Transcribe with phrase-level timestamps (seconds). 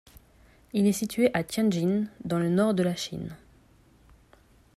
[0.73, 3.37] Il est situé à Tianjin dans le nord de la Chine.